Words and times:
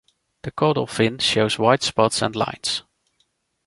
The 0.41 0.49
caudal 0.49 0.87
fin 0.87 1.19
shows 1.19 1.59
white 1.59 1.83
spots 1.83 2.23
and 2.23 2.35
lines. 2.35 2.81